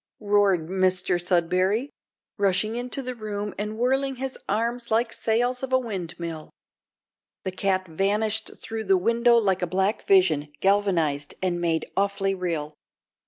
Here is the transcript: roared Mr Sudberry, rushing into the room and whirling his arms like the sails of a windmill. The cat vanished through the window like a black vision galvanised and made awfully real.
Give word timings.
roared 0.23 0.65
Mr 0.67 1.21
Sudberry, 1.21 1.89
rushing 2.35 2.75
into 2.75 3.03
the 3.03 3.13
room 3.13 3.53
and 3.59 3.77
whirling 3.77 4.15
his 4.15 4.35
arms 4.49 4.89
like 4.89 5.09
the 5.09 5.13
sails 5.13 5.61
of 5.61 5.71
a 5.71 5.77
windmill. 5.77 6.49
The 7.43 7.51
cat 7.51 7.87
vanished 7.87 8.49
through 8.57 8.85
the 8.85 8.97
window 8.97 9.35
like 9.35 9.61
a 9.61 9.67
black 9.67 10.07
vision 10.07 10.47
galvanised 10.59 11.35
and 11.43 11.61
made 11.61 11.85
awfully 11.95 12.33
real. 12.33 12.73